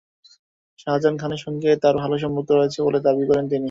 শাজাহান 0.79 1.15
খানের 1.17 1.41
সঙ্গে 1.45 1.69
তাঁর 1.83 1.95
ভালো 2.03 2.15
সম্পর্ক 2.23 2.49
রয়েছে 2.51 2.79
বলে 2.85 2.99
দাবি 3.07 3.23
করেন 3.29 3.45
তিনি। 3.45 3.59